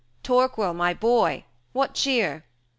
[0.23, 1.45] 430 Torquil, my boy!
[1.73, 2.43] what cheer?